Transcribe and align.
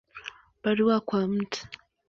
Barua 0.63 0.99
kwa 1.01 1.27
Mt. 1.27 1.67